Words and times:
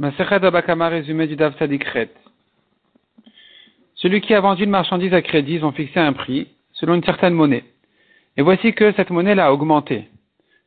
Résumé 0.00 1.26
du 1.26 1.36
Dav. 1.36 1.54
Celui 3.94 4.20
qui 4.20 4.34
a 4.34 4.40
vendu 4.40 4.64
une 4.64 4.70
marchandise 4.70 5.12
à 5.14 5.22
crédit, 5.22 5.54
ils 5.56 5.64
ont 5.64 5.72
fixé 5.72 6.00
un 6.00 6.12
prix 6.12 6.48
selon 6.72 6.94
une 6.94 7.04
certaine 7.04 7.34
monnaie. 7.34 7.64
Et 8.36 8.42
voici 8.42 8.72
que 8.72 8.92
cette 8.92 9.10
monnaie-là 9.10 9.46
a 9.46 9.52
augmenté. 9.52 10.08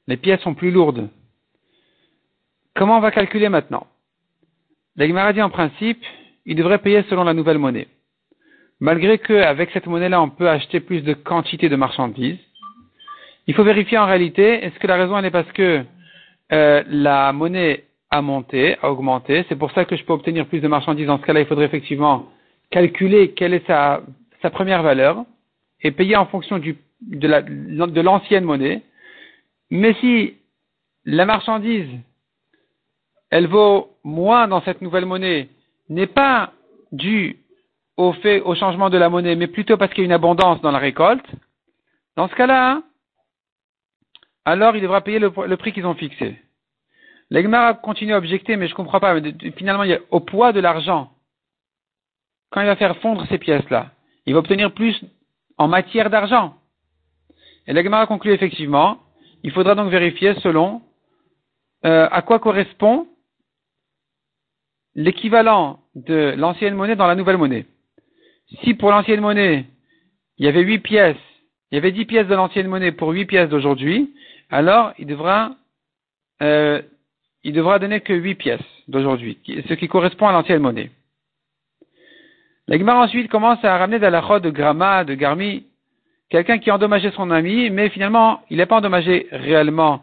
Les 0.07 0.17
pièces 0.17 0.41
sont 0.41 0.53
plus 0.53 0.71
lourdes. 0.71 1.09
Comment 2.75 2.97
on 2.97 3.01
va 3.01 3.11
calculer 3.11 3.49
maintenant? 3.49 3.87
La 4.95 5.33
dit 5.33 5.41
en 5.41 5.49
principe, 5.49 6.03
il 6.45 6.55
devrait 6.55 6.77
payer 6.77 7.03
selon 7.09 7.23
la 7.23 7.33
nouvelle 7.33 7.57
monnaie. 7.57 7.87
Malgré 8.79 9.17
qu'avec 9.17 9.71
cette 9.71 9.87
monnaie-là, 9.87 10.21
on 10.21 10.29
peut 10.29 10.49
acheter 10.49 10.79
plus 10.79 11.01
de 11.01 11.13
quantité 11.13 11.67
de 11.67 11.75
marchandises, 11.75 12.37
il 13.47 13.53
faut 13.53 13.63
vérifier 13.63 13.97
en 13.97 14.05
réalité, 14.05 14.63
est-ce 14.63 14.77
que 14.79 14.87
la 14.87 14.95
raison 14.95 15.17
elle 15.17 15.25
est 15.25 15.31
parce 15.31 15.51
que 15.51 15.83
euh, 16.51 16.83
la 16.87 17.33
monnaie 17.33 17.85
a 18.15 18.21
monté, 18.21 18.77
a 18.81 18.91
augmenté, 18.91 19.45
c'est 19.49 19.55
pour 19.55 19.71
ça 19.71 19.85
que 19.85 19.95
je 19.95 20.03
peux 20.03 20.13
obtenir 20.13 20.47
plus 20.47 20.61
de 20.61 20.67
marchandises. 20.67 21.07
Dans 21.07 21.19
ce 21.19 21.25
cas-là, 21.25 21.41
il 21.41 21.45
faudrait 21.45 21.65
effectivement 21.65 22.27
calculer 22.71 23.31
quelle 23.33 23.53
est 23.53 23.65
sa, 23.67 24.01
première 24.51 24.83
valeur 24.83 25.25
et 25.81 25.89
payer 25.91 26.15
en 26.15 26.27
fonction 26.27 26.59
de 26.59 28.01
l'ancienne 28.01 28.43
monnaie. 28.43 28.83
Mais 29.71 29.93
si 29.95 30.35
la 31.03 31.25
marchandise, 31.25 31.89
elle 33.31 33.47
vaut 33.47 33.89
moins 34.03 34.47
dans 34.47 34.61
cette 34.61 34.81
nouvelle 34.81 35.05
monnaie, 35.05 35.49
n'est 35.89 36.07
pas 36.07 36.53
due 36.91 37.37
au 37.97 38.13
fait, 38.13 38.41
au 38.41 38.55
changement 38.55 38.89
de 38.89 38.97
la 38.97 39.09
monnaie, 39.09 39.35
mais 39.35 39.47
plutôt 39.47 39.77
parce 39.77 39.91
qu'il 39.93 40.03
y 40.03 40.05
a 40.05 40.05
une 40.05 40.11
abondance 40.11 40.61
dans 40.61 40.71
la 40.71 40.79
récolte, 40.79 41.25
dans 42.15 42.27
ce 42.27 42.35
cas-là, 42.35 42.81
alors 44.45 44.75
il 44.75 44.81
devra 44.81 45.01
payer 45.01 45.19
le, 45.19 45.57
prix 45.57 45.73
qu'ils 45.73 45.85
ont 45.87 45.95
fixé. 45.95 46.39
L'Egmara 47.29 47.73
continue 47.73 48.13
à 48.13 48.17
objecter, 48.17 48.55
mais 48.55 48.67
je 48.67 48.73
ne 48.73 48.77
comprends 48.77 48.99
pas. 48.99 49.15
Finalement, 49.57 49.83
il 49.83 49.89
y 49.91 49.93
a 49.93 49.99
au 50.11 50.19
poids 50.19 50.53
de 50.53 50.59
l'argent. 50.59 51.11
Quand 52.51 52.61
il 52.61 52.67
va 52.67 52.75
faire 52.75 52.97
fondre 52.97 53.25
ces 53.27 53.37
pièces-là, 53.37 53.91
il 54.25 54.33
va 54.33 54.39
obtenir 54.39 54.73
plus 54.73 54.99
en 55.57 55.67
matière 55.67 56.09
d'argent. 56.09 56.55
Et 57.67 57.73
l'Egmara 57.73 58.05
conclut 58.05 58.31
effectivement, 58.31 58.99
il 59.43 59.51
faudra 59.51 59.75
donc 59.75 59.89
vérifier 59.89 60.35
selon 60.41 60.81
euh, 61.85 62.07
à 62.11 62.21
quoi 62.21 62.39
correspond 62.39 63.07
l'équivalent 64.95 65.79
de 65.93 66.33
l'ancienne 66.37 66.75
monnaie 66.75 66.95
dans 66.95 67.07
la 67.07 67.15
nouvelle 67.15 67.37
monnaie. 67.37 67.65
Si 68.63 68.73
pour 68.73 68.91
l'ancienne 68.91 69.21
monnaie, 69.21 69.65
il 70.37 70.45
y 70.45 70.47
avait 70.47 70.61
huit 70.61 70.79
pièces, 70.79 71.17
il 71.71 71.75
y 71.75 71.77
avait 71.77 71.91
dix 71.91 72.05
pièces 72.05 72.27
de 72.27 72.35
l'ancienne 72.35 72.67
monnaie 72.67 72.91
pour 72.91 73.09
huit 73.09 73.25
pièces 73.25 73.49
d'aujourd'hui, 73.49 74.13
alors 74.49 74.93
il 74.97 75.07
devra, 75.07 75.55
euh, 76.41 76.81
il 77.45 77.53
devra 77.53 77.77
donner 77.77 78.01
que 78.01 78.11
huit 78.11 78.35
pièces 78.35 78.59
d'aujourd'hui, 78.87 79.37
ce 79.45 79.73
qui 79.75 79.87
correspond 79.87 80.27
à 80.27 80.31
l'ancienne 80.31 80.63
monnaie. 80.63 80.89
L'Egmar 82.67 82.97
ensuite 82.97 83.29
commence 83.29 83.63
à 83.63 83.77
ramener 83.77 83.99
de 83.99 84.07
la 84.07 84.21
chode 84.23 84.41
de 84.41 84.49
Grama, 84.49 85.03
de 85.03 85.13
Garmi, 85.13 85.67
quelqu'un 86.29 86.57
qui 86.57 86.71
a 86.71 86.75
endommagé 86.75 87.11
son 87.11 87.29
ami, 87.29 87.69
mais 87.69 87.89
finalement, 87.89 88.41
il 88.49 88.57
n'est 88.57 88.65
pas 88.65 88.77
endommagé 88.77 89.27
réellement, 89.31 90.01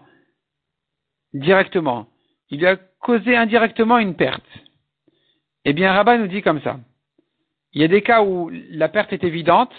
directement. 1.35 2.07
Il 2.51 2.61
lui 2.61 2.67
a 2.69 2.77
causé 3.01 3.37
indirectement 3.37 3.99
une 3.99 4.15
perte. 4.15 4.47
Eh 5.65 5.73
bien, 5.73 5.93
Rabat 5.93 6.19
nous 6.19 6.29
dit 6.29 6.43
comme 6.43 6.61
ça. 6.61 6.79
Il 7.73 7.81
y 7.81 7.85
a 7.85 7.89
des 7.89 8.03
cas 8.03 8.23
où 8.23 8.53
la 8.71 8.89
perte 8.89 9.13
est 9.13 9.25
évidente, 9.25 9.75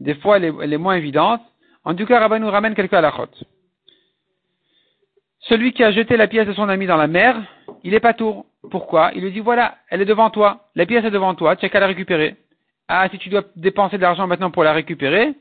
des 0.00 0.16
fois 0.16 0.38
elle 0.38 0.72
est, 0.72 0.78
moins 0.78 0.96
évidente. 0.96 1.42
En 1.84 1.94
tout 1.94 2.04
cas, 2.04 2.18
Rabat 2.18 2.40
nous 2.40 2.50
ramène 2.50 2.74
quelques 2.74 2.94
à 2.94 3.00
la 3.00 3.12
chode. 3.12 3.30
Celui 5.40 5.72
qui 5.72 5.84
a 5.84 5.92
jeté 5.92 6.16
la 6.16 6.26
pièce 6.26 6.46
de 6.46 6.52
son 6.52 6.68
ami 6.68 6.86
dans 6.86 6.96
la 6.96 7.06
mer, 7.06 7.40
il 7.84 7.94
est 7.94 8.00
pas 8.00 8.14
tour. 8.14 8.46
Pourquoi? 8.70 9.12
Il 9.14 9.22
lui 9.22 9.32
dit 9.32 9.40
voilà, 9.40 9.76
elle 9.90 10.02
est 10.02 10.06
devant 10.06 10.30
toi, 10.30 10.68
la 10.74 10.86
pièce 10.86 11.04
est 11.04 11.10
devant 11.10 11.34
toi, 11.34 11.56
tu 11.56 11.64
n'as 11.64 11.68
qu'à 11.68 11.80
la 11.80 11.86
récupérer. 11.86 12.36
Ah, 12.88 13.08
si 13.10 13.18
tu 13.18 13.28
dois 13.28 13.44
dépenser 13.56 13.96
de 13.96 14.02
l'argent 14.02 14.26
maintenant 14.26 14.50
pour 14.50 14.64
la 14.64 14.72
récupérer, 14.72 15.34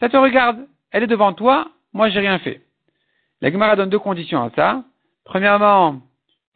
ça 0.00 0.08
te 0.08 0.16
regarde, 0.16 0.58
elle 0.92 1.02
est 1.02 1.08
devant 1.08 1.32
toi, 1.32 1.68
moi 1.92 2.08
j'ai 2.08 2.20
rien 2.20 2.38
fait. 2.38 2.60
La 3.40 3.50
Gemara 3.50 3.76
donne 3.76 3.90
deux 3.90 3.98
conditions 3.98 4.42
à 4.42 4.50
ça. 4.54 4.84
Premièrement, 5.24 6.00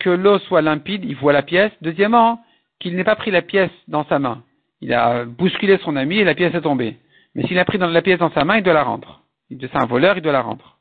que 0.01 0.11
l'eau 0.11 0.39
soit 0.41 0.63
limpide, 0.63 1.05
il 1.05 1.17
voit 1.17 1.33
la 1.33 1.43
pièce. 1.43 1.71
Deuxièmement, 1.81 2.41
qu'il 2.81 2.97
n'ait 2.97 3.05
pas 3.05 3.17
pris 3.17 3.31
la 3.31 3.43
pièce 3.43 3.71
dans 3.87 4.05
sa 4.07 4.19
main. 4.19 4.43
Il 4.81 4.93
a 4.93 5.25
bousculé 5.25 5.79
son 5.79 5.95
ami 5.95 6.19
et 6.19 6.25
la 6.25 6.35
pièce 6.35 6.55
est 6.55 6.63
tombée. 6.63 6.99
Mais 7.35 7.47
s'il 7.47 7.59
a 7.59 7.65
pris 7.65 7.79
la 7.79 8.03
pièce 8.03 8.19
dans 8.19 8.33
sa 8.33 8.45
main, 8.45 8.57
il 8.57 8.65
doit 8.65 8.75
la 8.75 8.83
rendre. 8.83 9.23
C'est 9.49 9.77
un 9.77 9.87
voleur, 9.87 10.17
il 10.17 10.23
doit 10.23 10.33
la 10.33 10.43
rendre. 10.43 10.72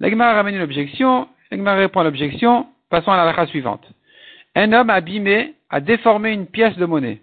L'Agmar 0.00 0.34
ramène 0.34 0.56
une 0.56 0.62
objection, 0.62 1.28
l'Agmar 1.50 1.76
répond 1.76 2.00
à 2.00 2.04
l'objection, 2.04 2.66
passons 2.88 3.12
à 3.12 3.24
la 3.24 3.32
race 3.32 3.50
suivante. 3.50 3.86
Un 4.54 4.72
homme 4.72 4.90
abîmé, 4.90 5.54
a 5.68 5.80
déformé 5.80 6.32
une 6.32 6.46
pièce 6.46 6.76
de 6.76 6.84
monnaie. 6.84 7.20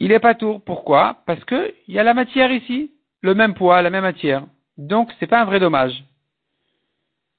Il 0.00 0.08
n'est 0.08 0.18
pas 0.18 0.34
tour. 0.34 0.60
Pourquoi? 0.64 1.22
Parce 1.24 1.44
qu'il 1.44 1.72
y 1.88 1.98
a 1.98 2.02
la 2.02 2.14
matière 2.14 2.50
ici, 2.50 2.90
le 3.20 3.34
même 3.34 3.54
poids, 3.54 3.80
la 3.80 3.90
même 3.90 4.02
matière. 4.02 4.44
Donc, 4.76 5.12
ce 5.12 5.16
n'est 5.20 5.28
pas 5.28 5.40
un 5.40 5.44
vrai 5.44 5.60
dommage. 5.60 6.04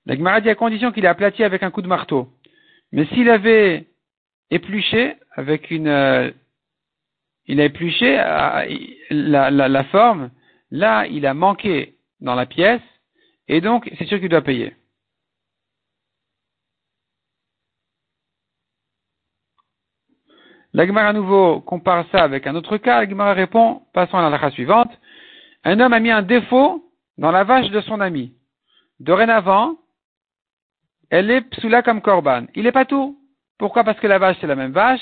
La 0.05 0.39
dit 0.39 0.49
à 0.49 0.55
condition 0.55 0.91
qu'il 0.91 1.03
ait 1.03 1.09
aplati 1.09 1.43
avec 1.43 1.63
un 1.63 1.71
coup 1.71 1.81
de 1.81 1.87
marteau. 1.87 2.29
Mais 2.91 3.05
s'il 3.07 3.29
avait 3.29 3.87
épluché 4.51 5.15
avec 5.35 5.71
une, 5.71 5.87
euh, 5.87 6.31
il 7.47 7.59
a 7.59 7.65
épluché 7.65 8.17
euh, 8.19 8.65
la, 9.09 9.83
forme, 9.85 10.29
là, 10.71 11.05
il 11.07 11.25
a 11.25 11.33
manqué 11.33 11.94
dans 12.19 12.35
la 12.35 12.45
pièce, 12.45 12.81
et 13.47 13.61
donc 13.61 13.89
c'est 13.97 14.05
sûr 14.05 14.19
qu'il 14.19 14.29
doit 14.29 14.41
payer. 14.41 14.75
L'Agmar 20.73 21.05
à 21.05 21.13
nouveau 21.13 21.61
compare 21.61 22.05
ça 22.11 22.21
avec 22.23 22.47
un 22.47 22.55
autre 22.55 22.77
cas. 22.77 22.99
L'Agmar 22.99 23.33
répond, 23.33 23.83
passons 23.93 24.17
à 24.17 24.29
la 24.29 24.51
suivante. 24.51 24.91
Un 25.63 25.79
homme 25.79 25.93
a 25.93 26.01
mis 26.01 26.11
un 26.11 26.21
défaut 26.21 26.91
dans 27.17 27.31
la 27.31 27.45
vache 27.45 27.69
de 27.69 27.79
son 27.79 28.01
ami. 28.01 28.33
Dorénavant, 28.99 29.77
elle 31.09 31.31
est 31.31 31.41
psoula 31.41 31.81
comme 31.81 32.01
Corban. 32.01 32.47
Il 32.55 32.63
n'est 32.63 32.73
pas 32.73 32.83
tout. 32.83 33.17
Pourquoi? 33.57 33.85
Parce 33.85 33.99
que 34.01 34.07
la 34.07 34.19
vache 34.19 34.35
c'est 34.41 34.47
la 34.47 34.55
même 34.55 34.73
vache. 34.73 34.99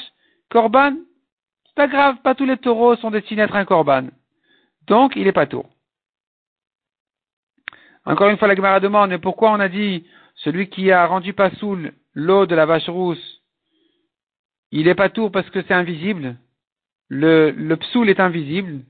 Corban, 0.52 0.94
c'est 1.66 1.76
pas 1.76 1.88
grave, 1.88 2.18
pas 2.24 2.36
tous 2.36 2.46
les 2.46 2.58
taureaux 2.58 2.96
sont 2.98 3.10
destinés 3.10 3.42
à 3.42 3.46
être 3.46 3.56
un 3.56 3.66
Corban. 3.66 4.10
Donc, 4.86 5.16
il 5.16 5.24
n'est 5.24 5.32
pas 5.32 5.48
tout. 5.48 5.66
Encore 8.06 8.30
une 8.30 8.38
fois, 8.38 8.48
la 8.48 8.56
Gemara 8.56 8.80
demande, 8.80 9.10
mais 9.10 9.18
pourquoi 9.18 9.52
on 9.52 9.60
a 9.60 9.70
dit 9.70 10.06
celui 10.36 10.70
qui 10.70 10.92
a 10.92 11.06
rendu 11.06 11.34
pas 11.34 11.52
saoul 11.52 11.94
l'eau 12.14 12.46
de 12.46 12.56
la 12.56 12.66
vache 12.66 12.90
rousse, 12.90 13.42
il 14.72 14.88
est 14.88 14.96
pas 14.96 15.10
tour 15.10 15.32
parce 15.32 15.50
que 15.50 15.62
c'est 15.62 15.74
invisible? 15.74 16.36
Le, 17.08 17.52
le 17.52 17.78
psoul 17.78 18.10
est 18.10 18.20
invisible. 18.20 18.82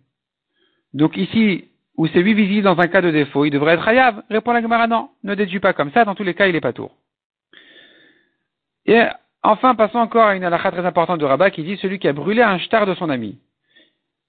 Donc 0.93 1.17
ici, 1.17 1.65
où 1.97 2.07
c'est 2.07 2.21
lui 2.21 2.33
visible 2.33 2.63
dans 2.63 2.79
un 2.79 2.87
cas 2.87 3.01
de 3.01 3.11
défaut, 3.11 3.45
il 3.45 3.51
devrait 3.51 3.73
être 3.73 3.87
hayav. 3.87 4.23
Répond 4.29 4.53
la 4.53 4.61
Gemara, 4.61 4.87
non, 4.87 5.09
ne 5.23 5.35
déduis 5.35 5.59
pas 5.59 5.73
comme 5.73 5.91
ça, 5.91 6.05
dans 6.05 6.15
tous 6.15 6.23
les 6.23 6.33
cas, 6.33 6.47
il 6.47 6.55
est 6.55 6.61
pas 6.61 6.73
tour. 6.73 6.95
Et 8.85 9.01
enfin, 9.43 9.75
passons 9.75 9.99
encore 9.99 10.27
à 10.27 10.35
une 10.35 10.43
halakha 10.43 10.71
très 10.71 10.85
importante 10.85 11.19
de 11.19 11.25
Rabat 11.25 11.51
qui 11.51 11.63
dit 11.63 11.77
celui 11.77 11.99
qui 11.99 12.07
a 12.07 12.13
brûlé 12.13 12.41
un 12.41 12.57
shtar 12.57 12.85
de 12.85 12.95
son 12.95 13.09
ami. 13.09 13.39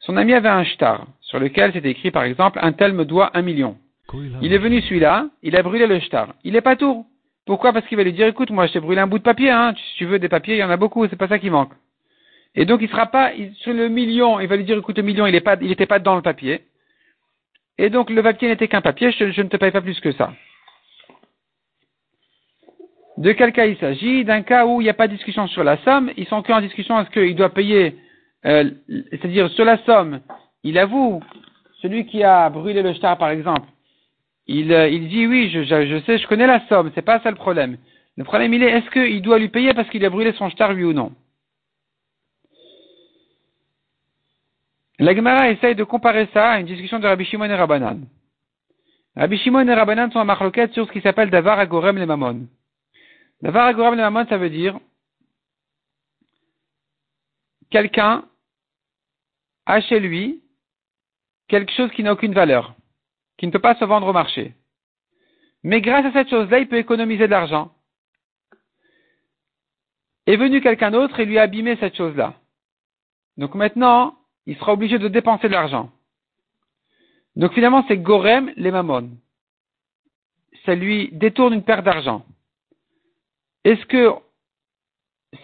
Son 0.00 0.16
ami 0.16 0.34
avait 0.34 0.48
un 0.48 0.64
shtar, 0.64 1.06
sur 1.20 1.38
lequel 1.38 1.72
c'était 1.72 1.90
écrit 1.90 2.10
par 2.10 2.24
exemple, 2.24 2.58
un 2.62 2.72
tel 2.72 2.92
me 2.92 3.04
doit 3.04 3.30
un 3.36 3.42
million. 3.42 3.78
Il 4.42 4.52
est 4.52 4.58
venu 4.58 4.80
celui-là, 4.82 5.26
il 5.42 5.56
a 5.56 5.62
brûlé 5.62 5.86
le 5.86 6.00
shtar. 6.00 6.34
Il 6.44 6.56
est 6.56 6.60
pas 6.60 6.76
tour. 6.76 7.06
Pourquoi? 7.46 7.72
Parce 7.72 7.86
qu'il 7.86 7.96
va 7.96 8.04
lui 8.04 8.12
dire, 8.12 8.26
écoute, 8.26 8.50
moi 8.50 8.66
je 8.66 8.72
t'ai 8.72 8.80
brûlé 8.80 9.00
un 9.00 9.06
bout 9.06 9.18
de 9.18 9.22
papier, 9.22 9.50
hein. 9.50 9.74
si 9.76 9.96
tu 9.98 10.06
veux 10.06 10.18
des 10.18 10.28
papiers, 10.28 10.56
il 10.56 10.60
y 10.60 10.64
en 10.64 10.70
a 10.70 10.76
beaucoup, 10.76 11.06
c'est 11.08 11.16
pas 11.16 11.28
ça 11.28 11.38
qui 11.38 11.50
manque. 11.50 11.72
Et 12.54 12.64
donc 12.64 12.80
il 12.82 12.88
sera 12.88 13.06
pas, 13.06 13.32
sur 13.56 13.74
le 13.74 13.88
million, 13.88 14.40
il 14.40 14.46
va 14.46 14.56
lui 14.56 14.64
dire, 14.64 14.78
écoute, 14.78 14.96
le 14.96 15.02
million, 15.02 15.26
il 15.26 15.32
n'était 15.32 15.44
pas, 15.44 15.56
il 15.60 15.76
pas 15.86 15.98
dans 15.98 16.16
le 16.16 16.22
papier. 16.22 16.62
Et 17.76 17.90
donc 17.90 18.10
le 18.10 18.22
papier 18.22 18.48
n'était 18.48 18.68
qu'un 18.68 18.80
papier, 18.80 19.10
je, 19.12 19.24
ne 19.24 19.48
te 19.48 19.56
paye 19.56 19.72
pas 19.72 19.80
plus 19.80 19.98
que 20.00 20.12
ça. 20.12 20.32
De 23.16 23.32
quel 23.32 23.52
cas 23.52 23.66
il 23.66 23.76
s'agit? 23.78 24.24
D'un 24.24 24.42
cas 24.42 24.66
où 24.66 24.80
il 24.80 24.84
n'y 24.84 24.90
a 24.90 24.94
pas 24.94 25.08
de 25.08 25.14
discussion 25.14 25.46
sur 25.48 25.64
la 25.64 25.76
somme, 25.78 26.10
ils 26.16 26.26
sont 26.26 26.42
qu'en 26.42 26.60
discussion 26.60 26.98
est-ce 27.00 27.10
qu'il 27.10 27.36
doit 27.36 27.52
payer, 27.52 27.96
euh, 28.46 28.70
c'est-à-dire 29.10 29.48
sur 29.50 29.64
la 29.64 29.78
somme, 29.84 30.20
il 30.62 30.78
avoue, 30.78 31.22
celui 31.82 32.06
qui 32.06 32.22
a 32.22 32.48
brûlé 32.50 32.82
le 32.82 32.92
shtar 32.94 33.18
par 33.18 33.30
exemple, 33.30 33.68
il, 34.46 34.72
euh, 34.72 34.88
il 34.88 35.08
dit 35.08 35.26
oui, 35.26 35.50
je, 35.50 36.00
sais, 36.06 36.18
je 36.18 36.26
connais 36.26 36.46
la 36.46 36.66
somme, 36.68 36.90
c'est 36.94 37.02
pas 37.02 37.20
ça 37.20 37.30
le 37.30 37.36
problème. 37.36 37.78
Le 38.16 38.24
problème 38.24 38.52
il 38.54 38.62
est, 38.62 38.70
est-ce 38.70 38.90
qu'il 38.90 39.22
doit 39.22 39.38
lui 39.38 39.48
payer 39.48 39.74
parce 39.74 39.88
qu'il 39.90 40.04
a 40.04 40.10
brûlé 40.10 40.32
son 40.32 40.48
shtar 40.50 40.70
oui 40.70 40.84
ou 40.84 40.92
non? 40.92 41.12
La 44.98 45.14
Gemara 45.14 45.50
essaye 45.50 45.74
de 45.74 45.84
comparer 45.84 46.28
ça 46.32 46.52
à 46.52 46.60
une 46.60 46.66
discussion 46.66 47.00
de 47.00 47.06
Rabbi 47.06 47.24
Shimon 47.24 47.50
et 47.50 47.54
Rabbanan. 47.54 48.06
Rabbi 49.16 49.38
Shimon 49.38 49.66
et 49.66 49.74
Rabbanan 49.74 50.10
sont 50.12 50.20
en 50.20 50.24
marloquette 50.24 50.72
sur 50.72 50.86
ce 50.86 50.92
qui 50.92 51.00
s'appelle 51.00 51.30
Davar 51.30 51.58
Agorem 51.58 51.98
le 51.98 52.06
Mamon. 52.06 52.46
Davar 53.42 53.66
Agorem 53.66 53.96
le 53.96 54.02
Mamon, 54.02 54.26
ça 54.26 54.36
veut 54.36 54.50
dire 54.50 54.78
quelqu'un 57.70 58.24
a 59.66 59.80
chez 59.80 59.98
lui 59.98 60.42
quelque 61.48 61.72
chose 61.72 61.90
qui 61.90 62.04
n'a 62.04 62.12
aucune 62.12 62.34
valeur 62.34 62.74
qui 63.36 63.46
ne 63.46 63.52
peut 63.52 63.58
pas 63.58 63.74
se 63.76 63.84
vendre 63.84 64.06
au 64.06 64.12
marché. 64.12 64.54
Mais 65.62 65.80
grâce 65.80 66.04
à 66.04 66.12
cette 66.12 66.30
chose-là, 66.30 66.58
il 66.58 66.68
peut 66.68 66.76
économiser 66.76 67.26
de 67.26 67.32
l'argent. 67.32 67.72
Est 70.26 70.36
venu 70.36 70.60
quelqu'un 70.60 70.90
d'autre 70.90 71.18
et 71.20 71.26
lui 71.26 71.38
a 71.38 71.42
abîmé 71.42 71.76
cette 71.76 71.96
chose-là. 71.96 72.34
Donc 73.36 73.54
maintenant, 73.54 74.16
il 74.46 74.56
sera 74.56 74.72
obligé 74.72 74.98
de 74.98 75.08
dépenser 75.08 75.48
de 75.48 75.52
l'argent. 75.52 75.90
Donc 77.36 77.52
finalement, 77.52 77.84
c'est 77.88 77.98
Gorem 77.98 78.52
les 78.56 78.70
Mammon. 78.70 79.10
Ça 80.64 80.74
lui 80.74 81.10
détourne 81.12 81.54
une 81.54 81.64
perte 81.64 81.84
d'argent. 81.84 82.24
Est-ce 83.64 83.84
que 83.86 84.12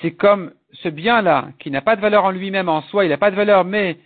c'est 0.00 0.14
comme 0.14 0.52
ce 0.72 0.88
bien-là, 0.88 1.48
qui 1.58 1.70
n'a 1.70 1.82
pas 1.82 1.96
de 1.96 2.00
valeur 2.00 2.24
en 2.24 2.30
lui-même, 2.30 2.68
en 2.68 2.82
soi, 2.82 3.04
il 3.04 3.08
n'a 3.08 3.18
pas 3.18 3.30
de 3.30 3.36
valeur, 3.36 3.64
mais 3.64 3.98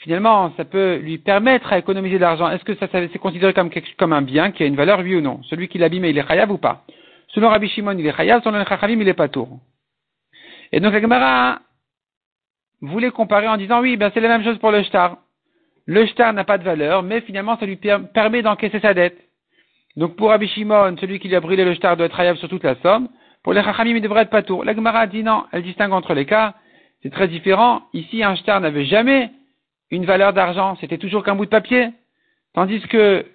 finalement, 0.00 0.52
ça 0.56 0.64
peut 0.64 0.96
lui 0.96 1.18
permettre 1.18 1.72
à 1.72 1.78
économiser 1.78 2.16
de 2.16 2.22
l'argent. 2.22 2.50
Est-ce 2.50 2.64
que 2.64 2.74
ça, 2.74 2.88
c'est 2.90 3.18
considéré 3.18 3.52
comme, 3.52 3.70
comme 3.98 4.12
un 4.12 4.22
bien 4.22 4.50
qui 4.50 4.62
a 4.62 4.66
une 4.66 4.76
valeur, 4.76 5.00
oui 5.00 5.14
ou 5.14 5.20
non? 5.20 5.40
Celui 5.44 5.68
qui 5.68 5.78
l'abîme, 5.78 6.04
il 6.04 6.18
est 6.18 6.26
chayav 6.26 6.50
ou 6.50 6.58
pas? 6.58 6.84
Selon 7.28 7.48
Rabbi 7.48 7.68
Shimon, 7.68 7.96
il 7.98 8.06
est 8.06 8.16
chayav, 8.16 8.42
selon 8.42 8.58
les 8.58 8.94
il 8.94 9.08
est 9.08 9.14
pas 9.14 9.28
tour. 9.28 9.60
Et 10.72 10.80
donc, 10.80 10.92
la 10.92 11.00
Gemara 11.00 11.60
voulait 12.80 13.10
comparer 13.10 13.48
en 13.48 13.56
disant, 13.56 13.80
oui, 13.80 13.96
ben, 13.96 14.10
c'est 14.12 14.20
la 14.20 14.28
même 14.28 14.42
chose 14.42 14.58
pour 14.58 14.70
le 14.72 14.82
shtar. 14.82 15.18
Le 15.86 16.06
shtar 16.06 16.32
n'a 16.32 16.44
pas 16.44 16.58
de 16.58 16.64
valeur, 16.64 17.02
mais 17.02 17.20
finalement, 17.20 17.56
ça 17.58 17.66
lui 17.66 17.76
permet 17.76 18.42
d'encaisser 18.42 18.80
sa 18.80 18.94
dette. 18.94 19.18
Donc, 19.96 20.16
pour 20.16 20.30
Rabbi 20.30 20.48
Shimon, 20.48 20.96
celui 20.98 21.18
qui 21.18 21.28
lui 21.28 21.36
a 21.36 21.40
brûlé 21.40 21.64
le 21.64 21.74
shtar 21.74 21.96
doit 21.96 22.06
être 22.06 22.16
chayav 22.16 22.36
sur 22.36 22.48
toute 22.48 22.64
la 22.64 22.76
somme. 22.76 23.08
Pour 23.42 23.52
les 23.52 23.62
Chachamim, 23.62 23.96
il 23.96 24.02
devrait 24.02 24.22
être 24.22 24.30
pas 24.30 24.42
tour. 24.42 24.64
La 24.64 24.74
Gemara 24.74 25.06
dit 25.06 25.22
non, 25.22 25.44
elle 25.52 25.62
distingue 25.62 25.92
entre 25.92 26.14
les 26.14 26.26
cas. 26.26 26.54
C'est 27.02 27.10
très 27.10 27.28
différent. 27.28 27.82
Ici, 27.94 28.22
un 28.22 28.34
shtar 28.36 28.60
n'avait 28.60 28.84
jamais 28.84 29.30
une 29.90 30.04
valeur 30.04 30.32
d'argent. 30.32 30.76
C'était 30.80 30.98
toujours 30.98 31.24
qu'un 31.24 31.34
bout 31.34 31.46
de 31.46 31.50
papier. 31.50 31.90
Tandis 32.54 32.80
que 32.82 33.26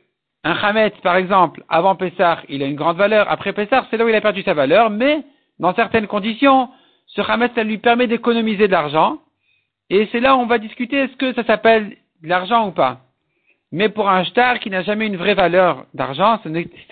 un 0.43 0.51
Hametz, 0.51 0.93
par 1.01 1.15
exemple, 1.15 1.63
avant 1.69 1.95
Pessah, 1.95 2.43
il 2.49 2.61
a 2.61 2.67
une 2.67 2.75
grande 2.75 2.97
valeur. 2.97 3.29
Après 3.31 3.53
Pessah, 3.53 3.87
c'est 3.89 3.97
là 3.97 4.05
où 4.05 4.09
il 4.09 4.15
a 4.15 4.21
perdu 4.21 4.43
sa 4.43 4.53
valeur. 4.53 4.89
Mais, 4.91 5.23
dans 5.59 5.73
certaines 5.73 6.07
conditions, 6.07 6.69
ce 7.07 7.21
Hametz, 7.21 7.51
ça 7.55 7.63
lui 7.63 7.79
permet 7.79 8.07
d'économiser 8.07 8.67
de 8.67 8.71
l'argent. 8.71 9.19
Et 9.89 10.07
c'est 10.11 10.19
là 10.19 10.35
où 10.35 10.39
on 10.39 10.45
va 10.45 10.57
discuter 10.57 10.97
est-ce 10.97 11.15
que 11.15 11.33
ça 11.33 11.43
s'appelle 11.43 11.97
de 12.21 12.29
l'argent 12.29 12.67
ou 12.67 12.71
pas? 12.71 13.01
Mais 13.71 13.89
pour 13.89 14.09
un 14.09 14.23
shtar 14.23 14.59
qui 14.59 14.69
n'a 14.69 14.83
jamais 14.83 15.07
une 15.07 15.17
vraie 15.17 15.33
valeur 15.33 15.85
d'argent, 15.93 16.39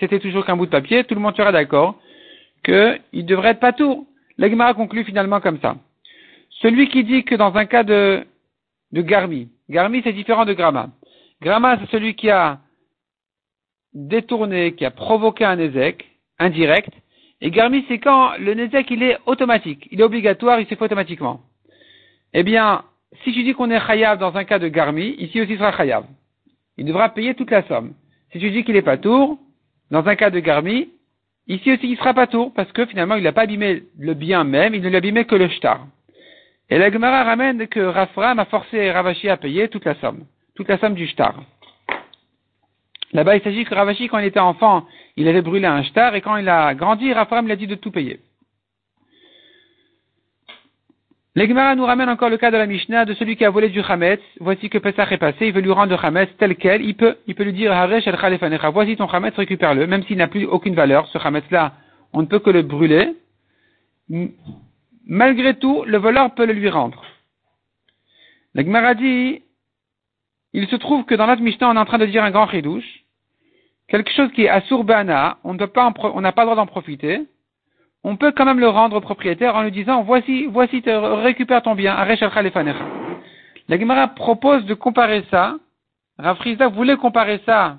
c'était 0.00 0.18
toujours 0.18 0.44
qu'un 0.44 0.56
bout 0.56 0.66
de 0.66 0.70
papier, 0.70 1.04
tout 1.04 1.14
le 1.14 1.20
monde 1.20 1.36
sera 1.36 1.52
d'accord 1.52 1.96
qu'il 2.64 3.26
devrait 3.26 3.50
être 3.50 3.60
pas 3.60 3.72
tout. 3.72 4.08
L'Agmara 4.36 4.74
conclut 4.74 5.04
finalement 5.04 5.40
comme 5.40 5.60
ça. 5.60 5.76
Celui 6.60 6.88
qui 6.88 7.04
dit 7.04 7.24
que 7.24 7.34
dans 7.34 7.54
un 7.54 7.66
cas 7.66 7.84
de, 7.84 8.26
de 8.92 9.02
Garmi, 9.02 9.48
Garmi 9.68 10.02
c'est 10.02 10.12
différent 10.12 10.44
de 10.44 10.52
Grama. 10.52 10.90
Grama 11.40 11.78
c'est 11.80 11.90
celui 11.90 12.14
qui 12.14 12.30
a 12.30 12.60
détourné, 13.92 14.74
qui 14.74 14.84
a 14.84 14.90
provoqué 14.90 15.44
un 15.44 15.56
Nézek, 15.56 16.04
indirect, 16.38 16.90
et 17.40 17.50
Garmi 17.50 17.84
c'est 17.88 17.98
quand 17.98 18.36
le 18.38 18.54
Nézek 18.54 18.90
il 18.90 19.02
est 19.02 19.18
automatique, 19.26 19.88
il 19.90 20.00
est 20.00 20.04
obligatoire, 20.04 20.60
il 20.60 20.66
s'est 20.66 20.76
fait 20.76 20.84
automatiquement. 20.84 21.42
Eh 22.32 22.42
bien, 22.42 22.84
si 23.22 23.32
tu 23.32 23.44
dis 23.44 23.54
qu'on 23.54 23.70
est 23.70 23.86
Chayav 23.86 24.18
dans 24.18 24.36
un 24.36 24.44
cas 24.44 24.58
de 24.58 24.68
Garmi, 24.68 25.14
ici 25.18 25.40
aussi 25.40 25.54
sera 25.54 25.76
Chayav. 25.76 26.04
Il 26.76 26.84
devra 26.84 27.10
payer 27.10 27.34
toute 27.34 27.50
la 27.50 27.62
somme. 27.68 27.94
Si 28.32 28.40
tu 28.40 28.50
dis 28.50 28.64
qu'il 28.64 28.74
est 28.74 28.82
pas 28.82 28.96
tour, 28.96 29.38
dans 29.92 30.04
un 30.08 30.16
cas 30.16 30.30
de 30.30 30.40
Garmi, 30.40 30.88
Ici 31.46 31.72
aussi, 31.72 31.90
il 31.90 31.98
sera 31.98 32.14
pas 32.14 32.26
tour, 32.26 32.52
parce 32.54 32.72
que 32.72 32.86
finalement, 32.86 33.16
il 33.16 33.22
n'a 33.22 33.32
pas 33.32 33.42
abîmé 33.42 33.82
le 33.98 34.14
bien 34.14 34.44
même, 34.44 34.74
il 34.74 34.80
ne 34.80 34.88
l'a 34.88 34.98
abîmé 34.98 35.26
que 35.26 35.34
le 35.34 35.48
shtar. 35.48 35.86
Et 36.70 36.78
la 36.78 36.90
Gemara 36.90 37.24
ramène 37.24 37.66
que 37.68 37.80
Rafram 37.80 38.38
a 38.38 38.46
forcé 38.46 38.90
Ravashi 38.90 39.28
à 39.28 39.36
payer 39.36 39.68
toute 39.68 39.84
la 39.84 39.94
somme, 39.96 40.24
toute 40.54 40.68
la 40.68 40.78
somme 40.78 40.94
du 40.94 41.06
shtar. 41.06 41.34
Là-bas, 43.12 43.36
il 43.36 43.42
s'agit 43.42 43.64
que 43.64 43.74
Ravashi, 43.74 44.08
quand 44.08 44.18
il 44.18 44.24
était 44.24 44.40
enfant, 44.40 44.86
il 45.16 45.28
avait 45.28 45.42
brûlé 45.42 45.66
un 45.66 45.82
shtar, 45.82 46.14
et 46.14 46.20
quand 46.20 46.36
il 46.36 46.48
a 46.48 46.74
grandi, 46.74 47.12
Rafram 47.12 47.44
lui 47.44 47.52
a 47.52 47.56
dit 47.56 47.66
de 47.66 47.74
tout 47.74 47.90
payer. 47.90 48.20
L'Egmara 51.36 51.74
nous 51.74 51.84
ramène 51.84 52.08
encore 52.08 52.28
le 52.28 52.36
cas 52.36 52.52
de 52.52 52.56
la 52.56 52.66
Mishnah 52.66 53.04
de 53.04 53.14
celui 53.14 53.34
qui 53.36 53.44
a 53.44 53.50
volé 53.50 53.68
du 53.68 53.80
Hametz. 53.80 54.20
Voici 54.38 54.70
que 54.70 54.78
Pesach 54.78 55.10
est 55.10 55.18
passé, 55.18 55.48
il 55.48 55.52
veut 55.52 55.62
lui 55.62 55.72
rendre 55.72 55.90
le 55.90 55.98
Hametz 56.04 56.30
tel 56.38 56.54
quel. 56.54 56.80
Il 56.82 56.94
peut, 56.94 57.16
il 57.26 57.34
peut 57.34 57.42
lui 57.42 57.52
dire, 57.52 57.72
Haresh 57.72 58.06
el 58.06 58.16
voici 58.72 58.96
ton 58.96 59.06
Hametz, 59.06 59.34
récupère-le. 59.34 59.88
Même 59.88 60.04
s'il 60.04 60.16
n'a 60.16 60.28
plus 60.28 60.46
aucune 60.46 60.76
valeur, 60.76 61.08
ce 61.08 61.18
Hametz-là, 61.18 61.72
on 62.12 62.22
ne 62.22 62.26
peut 62.26 62.38
que 62.38 62.50
le 62.50 62.62
brûler. 62.62 63.16
Malgré 65.06 65.58
tout, 65.58 65.84
le 65.84 65.98
voleur 65.98 66.34
peut 66.34 66.46
le 66.46 66.52
lui 66.52 66.68
rendre. 66.68 67.04
L'Egmara 68.54 68.94
dit, 68.94 69.42
il 70.52 70.68
se 70.68 70.76
trouve 70.76 71.04
que 71.04 71.14
dans 71.14 71.26
notre 71.26 71.42
on 71.42 71.76
est 71.76 71.78
en 71.78 71.84
train 71.84 71.98
de 71.98 72.06
dire 72.06 72.24
un 72.24 72.30
grand 72.30 72.48
chidouche. 72.48 73.04
Quelque 73.88 74.10
chose 74.12 74.30
qui 74.32 74.44
est 74.44 74.48
assurbana, 74.48 75.38
on 75.44 75.54
n'a 75.54 75.66
pas 75.66 75.90
le 75.90 76.44
droit 76.44 76.56
d'en 76.56 76.66
profiter 76.66 77.26
on 78.04 78.16
peut 78.16 78.32
quand 78.32 78.44
même 78.44 78.60
le 78.60 78.68
rendre 78.68 78.96
au 78.96 79.00
propriétaire 79.00 79.56
en 79.56 79.62
lui 79.62 79.72
disant 79.72 80.02
voici, 80.02 80.44
voici, 80.46 80.82
récupère 80.86 81.62
ton 81.62 81.74
bien, 81.74 81.96
La 81.96 83.78
Gemara 83.78 84.08
propose 84.08 84.66
de 84.66 84.74
comparer 84.74 85.24
ça, 85.30 85.56
Rav 86.18 86.38
voulait 86.74 86.96
comparer 86.96 87.40
ça 87.46 87.78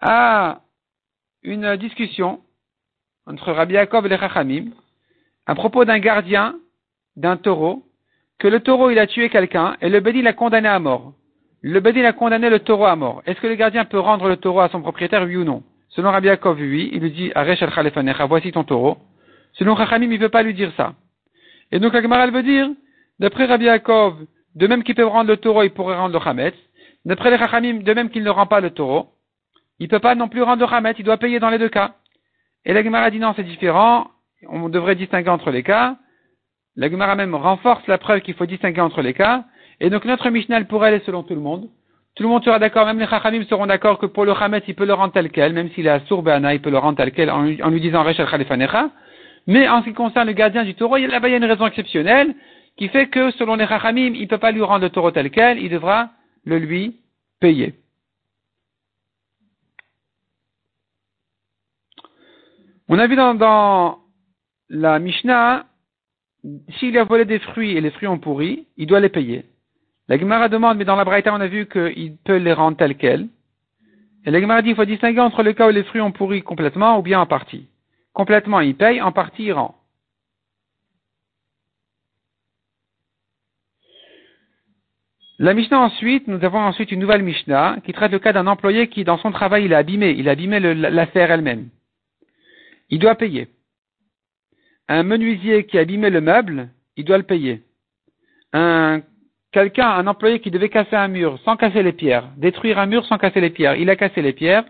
à 0.00 0.60
une 1.42 1.76
discussion 1.76 2.40
entre 3.26 3.52
Rabbi 3.52 3.74
Yaakov 3.74 4.06
et 4.06 4.08
les 4.08 4.18
Chachamim 4.18 4.70
à 5.46 5.54
propos 5.54 5.84
d'un 5.84 5.98
gardien 5.98 6.56
d'un 7.16 7.36
taureau, 7.36 7.84
que 8.38 8.48
le 8.48 8.60
taureau 8.60 8.90
il 8.90 8.98
a 8.98 9.06
tué 9.06 9.28
quelqu'un 9.28 9.76
et 9.80 9.88
le 9.88 10.00
bédi 10.00 10.22
l'a 10.22 10.32
condamné 10.32 10.68
à 10.68 10.78
mort. 10.78 11.12
Le 11.62 11.78
bédi 11.80 12.04
a 12.04 12.12
condamné 12.12 12.48
le 12.48 12.60
taureau 12.60 12.86
à 12.86 12.96
mort. 12.96 13.22
Est-ce 13.26 13.40
que 13.40 13.46
le 13.46 13.54
gardien 13.54 13.84
peut 13.84 13.98
rendre 13.98 14.28
le 14.28 14.36
taureau 14.36 14.60
à 14.60 14.68
son 14.70 14.80
propriétaire, 14.80 15.24
oui 15.24 15.36
ou 15.36 15.44
non? 15.44 15.62
Selon 15.90 16.10
Rabbi 16.10 16.28
Yaakov, 16.28 16.58
oui, 16.58 16.88
il 16.92 17.00
lui 17.00 17.10
dit, 17.10 17.32
Aresh 17.34 17.62
al 17.62 18.28
voici 18.28 18.52
ton 18.52 18.64
taureau. 18.64 18.96
Selon 19.52 19.76
Chachamim, 19.76 20.10
il 20.10 20.18
ne 20.18 20.22
veut 20.22 20.28
pas 20.28 20.42
lui 20.42 20.54
dire 20.54 20.72
ça. 20.76 20.94
Et 21.72 21.78
donc 21.80 21.92
la 21.92 22.00
Gemara, 22.00 22.26
veut 22.28 22.42
dire, 22.42 22.68
d'après 23.18 23.46
Rabbi 23.46 23.64
Yaakov, 23.64 24.24
de 24.54 24.66
même 24.66 24.84
qu'il 24.84 24.94
peut 24.94 25.04
rendre 25.04 25.28
le 25.28 25.36
taureau, 25.36 25.62
il 25.64 25.70
pourrait 25.70 25.96
rendre 25.96 26.18
le 26.18 26.26
Hametz. 26.26 26.54
D'après 27.04 27.30
les 27.30 27.38
Chachamim, 27.38 27.82
de 27.82 27.92
même 27.92 28.08
qu'il 28.08 28.22
ne 28.22 28.30
rend 28.30 28.46
pas 28.46 28.60
le 28.60 28.70
taureau, 28.70 29.08
il 29.78 29.84
ne 29.84 29.90
peut 29.90 29.98
pas 29.98 30.14
non 30.14 30.28
plus 30.28 30.42
rendre 30.42 30.64
le 30.64 30.72
Hametz, 30.72 30.96
il 30.98 31.04
doit 31.04 31.16
payer 31.16 31.40
dans 31.40 31.50
les 31.50 31.58
deux 31.58 31.68
cas. 31.68 31.94
Et 32.64 32.72
la 32.72 32.84
Gemara 32.84 33.10
dit 33.10 33.18
non, 33.18 33.32
c'est 33.34 33.42
différent, 33.42 34.10
on 34.48 34.68
devrait 34.68 34.94
distinguer 34.94 35.30
entre 35.30 35.50
les 35.50 35.62
cas. 35.62 35.96
La 36.76 36.90
Gemara 36.90 37.14
même 37.14 37.34
renforce 37.34 37.86
la 37.86 37.98
preuve 37.98 38.20
qu'il 38.20 38.34
faut 38.34 38.46
distinguer 38.46 38.80
entre 38.80 39.02
les 39.02 39.14
cas. 39.14 39.44
Et 39.80 39.90
donc 39.90 40.04
notre 40.04 40.30
Mishnah, 40.30 40.64
pour 40.64 40.84
elle, 40.84 40.94
est 40.94 41.04
selon 41.06 41.22
tout 41.22 41.34
le 41.34 41.40
monde. 41.40 41.68
Tout 42.16 42.24
le 42.24 42.28
monde 42.28 42.44
sera 42.44 42.58
d'accord, 42.58 42.86
même 42.86 42.98
les 42.98 43.06
Chachamim 43.06 43.44
seront 43.44 43.66
d'accord 43.66 43.98
que 43.98 44.06
pour 44.06 44.24
le 44.24 44.32
Hametz, 44.32 44.64
il 44.66 44.74
peut 44.74 44.84
le 44.84 44.94
rendre 44.94 45.12
tel 45.12 45.30
quel, 45.30 45.52
même 45.52 45.70
s'il 45.70 45.86
est 45.86 45.90
à 45.90 46.00
Sourbana, 46.00 46.54
il 46.54 46.60
peut 46.60 46.70
le 46.70 46.78
rendre 46.78 46.96
tel 46.98 47.12
quel 47.12 47.30
en, 47.30 47.42
lui 47.42 47.80
disant 47.80 48.02
Rechel 48.02 48.26
Khalifanecha. 48.26 48.90
Mais 49.46 49.68
en 49.68 49.80
ce 49.80 49.88
qui 49.88 49.94
concerne 49.94 50.26
le 50.26 50.32
gardien 50.32 50.64
du 50.64 50.74
taureau, 50.74 50.96
là-bas, 50.96 51.28
il 51.28 51.30
y 51.30 51.34
a 51.34 51.38
une 51.38 51.44
raison 51.44 51.66
exceptionnelle 51.66 52.34
qui 52.76 52.88
fait 52.88 53.08
que, 53.08 53.30
selon 53.32 53.54
les 53.54 53.66
Chachamim, 53.66 54.12
il 54.14 54.22
ne 54.22 54.26
peut 54.26 54.38
pas 54.38 54.50
lui 54.50 54.62
rendre 54.62 54.82
le 54.82 54.90
taureau 54.90 55.12
tel 55.12 55.30
quel, 55.30 55.58
il 55.58 55.70
devra 55.70 56.10
le 56.44 56.58
lui 56.58 56.96
payer. 57.40 57.74
On 62.88 62.98
a 62.98 63.06
vu 63.06 63.14
dans 63.14 64.00
la 64.70 65.00
Mishnah, 65.00 65.66
s'il 66.78 66.96
a 66.96 67.04
volé 67.04 67.24
des 67.24 67.40
fruits 67.40 67.76
et 67.76 67.80
les 67.80 67.90
fruits 67.90 68.08
ont 68.08 68.18
pourri, 68.18 68.66
il 68.76 68.86
doit 68.86 69.00
les 69.00 69.08
payer. 69.08 69.44
La 70.08 70.16
Gemara 70.16 70.48
demande, 70.48 70.78
mais 70.78 70.84
dans 70.84 70.96
la 70.96 71.04
Braïta, 71.04 71.34
on 71.34 71.40
a 71.40 71.48
vu 71.48 71.66
qu'il 71.66 72.16
peut 72.24 72.36
les 72.36 72.52
rendre 72.52 72.76
tels 72.76 72.96
quels. 72.96 73.28
Et 74.24 74.30
la 74.30 74.40
Gemara 74.40 74.62
dit, 74.62 74.68
qu'il 74.68 74.76
faut 74.76 74.84
distinguer 74.84 75.20
entre 75.20 75.42
le 75.42 75.52
cas 75.52 75.68
où 75.68 75.72
les 75.72 75.82
fruits 75.82 76.00
ont 76.00 76.12
pourri 76.12 76.42
complètement 76.42 76.98
ou 76.98 77.02
bien 77.02 77.20
en 77.20 77.26
partie. 77.26 77.68
Complètement, 78.12 78.60
il 78.60 78.76
paye, 78.76 79.02
en 79.02 79.12
partie, 79.12 79.44
il 79.44 79.52
rend. 79.52 79.74
La 85.38 85.54
Mishnah 85.54 85.80
ensuite, 85.80 86.28
nous 86.28 86.44
avons 86.44 86.58
ensuite 86.58 86.92
une 86.92 87.00
nouvelle 87.00 87.22
Mishnah 87.22 87.78
qui 87.84 87.92
traite 87.92 88.12
le 88.12 88.18
cas 88.18 88.32
d'un 88.32 88.46
employé 88.46 88.88
qui, 88.88 89.04
dans 89.04 89.18
son 89.18 89.32
travail, 89.32 89.64
il 89.64 89.74
a 89.74 89.78
abîmé, 89.78 90.10
il 90.10 90.28
a 90.28 90.32
abîmé 90.32 90.60
l'affaire 90.60 91.30
elle-même. 91.30 91.70
Il 92.90 92.98
doit 92.98 93.14
payer. 93.14 93.48
Un 94.92 95.04
menuisier 95.04 95.66
qui 95.66 95.78
a 95.78 95.82
abîmé 95.82 96.10
le 96.10 96.20
meuble, 96.20 96.68
il 96.96 97.04
doit 97.04 97.16
le 97.16 97.22
payer. 97.22 97.62
Un 98.52 99.02
quelqu'un, 99.52 99.88
un 99.88 100.08
employé 100.08 100.40
qui 100.40 100.50
devait 100.50 100.68
casser 100.68 100.96
un 100.96 101.06
mur 101.06 101.38
sans 101.44 101.56
casser 101.56 101.84
les 101.84 101.92
pierres, 101.92 102.28
détruire 102.36 102.76
un 102.80 102.86
mur 102.86 103.06
sans 103.06 103.16
casser 103.16 103.40
les 103.40 103.50
pierres, 103.50 103.76
il 103.76 103.88
a 103.88 103.94
cassé 103.94 104.20
les 104.20 104.32
pierres, 104.32 104.64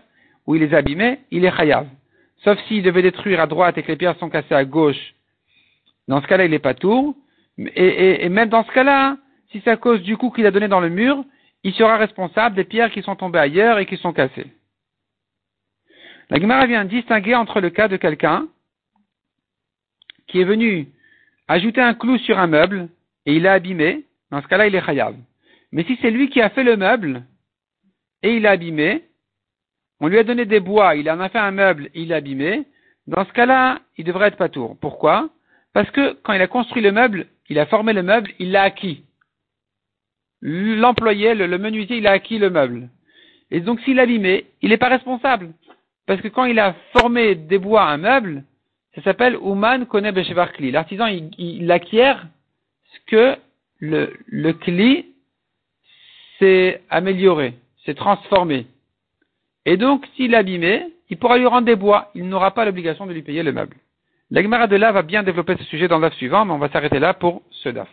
ou 0.45 0.53
il 0.53 0.61
les 0.61 0.75
a 0.75 0.77
abîmées, 0.77 1.21
il 1.31 1.43
est 1.43 1.57
chayav. 1.57 1.87
Sauf 2.43 2.59
s'il 2.67 2.83
devait 2.83 3.01
détruire 3.01 3.39
à 3.39 3.47
droite 3.47 3.79
et 3.79 3.81
que 3.81 3.87
les 3.87 3.95
pierres 3.95 4.15
sont 4.19 4.29
cassées 4.29 4.53
à 4.53 4.63
gauche, 4.63 5.15
dans 6.07 6.21
ce 6.21 6.27
cas-là, 6.27 6.45
il 6.45 6.51
n'est 6.51 6.59
pas 6.59 6.75
tour. 6.75 7.15
Et, 7.57 8.29
même 8.29 8.49
dans 8.49 8.63
ce 8.63 8.71
cas-là, 8.73 9.17
si 9.51 9.59
c'est 9.63 9.71
à 9.71 9.77
cause 9.77 10.03
du 10.03 10.17
coup 10.17 10.29
qu'il 10.29 10.45
a 10.45 10.51
donné 10.51 10.67
dans 10.67 10.81
le 10.81 10.89
mur, 10.89 11.25
il 11.63 11.73
sera 11.73 11.97
responsable 11.97 12.55
des 12.55 12.63
pierres 12.63 12.91
qui 12.91 13.01
sont 13.01 13.15
tombées 13.15 13.39
ailleurs 13.39 13.79
et 13.79 13.87
qui 13.87 13.97
sont 13.97 14.13
cassées. 14.13 14.45
La 16.29 16.39
Gemara 16.39 16.67
vient 16.67 16.85
distinguer 16.85 17.33
entre 17.33 17.59
le 17.59 17.71
cas 17.71 17.87
de 17.87 17.97
quelqu'un 17.97 18.47
qui 20.31 20.39
est 20.39 20.45
venu 20.45 20.87
ajouter 21.47 21.81
un 21.81 21.93
clou 21.93 22.17
sur 22.17 22.39
un 22.39 22.47
meuble 22.47 22.87
et 23.25 23.35
il 23.35 23.43
l'a 23.43 23.53
abîmé, 23.53 24.05
dans 24.31 24.41
ce 24.41 24.47
cas-là, 24.47 24.67
il 24.67 24.75
est 24.75 24.85
chayav. 24.85 25.15
Mais 25.71 25.83
si 25.83 25.97
c'est 26.01 26.09
lui 26.09 26.29
qui 26.29 26.41
a 26.41 26.49
fait 26.49 26.63
le 26.63 26.77
meuble 26.77 27.23
et 28.23 28.35
il 28.35 28.43
l'a 28.43 28.51
abîmé, 28.51 29.03
on 29.99 30.07
lui 30.07 30.17
a 30.17 30.23
donné 30.23 30.45
des 30.45 30.59
bois, 30.59 30.95
il 30.95 31.09
en 31.11 31.19
a 31.19 31.29
fait 31.29 31.37
un 31.37 31.51
meuble, 31.51 31.89
il 31.93 32.07
l'a 32.07 32.17
abîmé, 32.17 32.65
dans 33.07 33.25
ce 33.25 33.33
cas-là, 33.33 33.79
il 33.97 34.05
devrait 34.05 34.29
être 34.29 34.37
patour. 34.37 34.77
Pourquoi? 34.79 35.29
Parce 35.73 35.89
que 35.91 36.13
quand 36.23 36.33
il 36.33 36.41
a 36.41 36.47
construit 36.47 36.81
le 36.81 36.91
meuble, 36.91 37.27
il 37.49 37.59
a 37.59 37.65
formé 37.65 37.93
le 37.93 38.03
meuble, 38.03 38.31
il 38.39 38.51
l'a 38.51 38.63
acquis. 38.63 39.03
L'employé, 40.41 41.35
le, 41.35 41.57
menuisier, 41.57 41.97
il 41.97 42.07
a 42.07 42.11
acquis 42.11 42.39
le 42.39 42.49
meuble. 42.49 42.89
Et 43.51 43.59
donc 43.59 43.81
s'il 43.81 43.97
l'a 43.97 44.03
abîmé, 44.03 44.45
il 44.61 44.69
n'est 44.69 44.77
pas 44.77 44.87
responsable. 44.87 45.51
Parce 46.07 46.21
que 46.21 46.29
quand 46.29 46.45
il 46.45 46.57
a 46.59 46.75
formé 46.93 47.35
des 47.35 47.57
bois 47.57 47.83
un 47.83 47.97
meuble, 47.97 48.43
ça 48.95 49.01
s'appelle 49.03 49.37
Ouman 49.37 49.85
Kone 49.85 50.11
Beshevarkli. 50.11 50.71
L'artisan, 50.71 51.07
il, 51.07 51.71
acquiert 51.71 52.27
ce 52.93 52.99
que 53.07 53.37
le, 53.79 54.13
le 54.27 54.53
Kli 54.53 55.05
s'est 56.37 56.81
amélioré, 56.89 57.55
s'est 57.85 57.93
transformé. 57.93 58.67
Et 59.65 59.77
donc, 59.77 60.05
s'il 60.15 60.35
abîmé, 60.35 60.87
il 61.09 61.17
pourra 61.17 61.37
lui 61.37 61.45
rendre 61.45 61.65
des 61.65 61.75
bois. 61.75 62.11
Il 62.15 62.27
n'aura 62.27 62.51
pas 62.51 62.65
l'obligation 62.65 63.05
de 63.05 63.13
lui 63.13 63.21
payer 63.21 63.43
le 63.43 63.53
meuble. 63.53 63.77
L'Agmara 64.29 64.67
de 64.67 64.75
là 64.75 64.91
va 64.91 65.01
bien 65.03 65.23
développer 65.23 65.55
ce 65.57 65.63
sujet 65.65 65.87
dans 65.87 65.99
le 65.99 66.09
suivant, 66.11 66.45
mais 66.45 66.53
on 66.53 66.57
va 66.57 66.69
s'arrêter 66.69 66.99
là 66.99 67.13
pour 67.13 67.43
ce 67.51 67.69
DAF. 67.69 67.89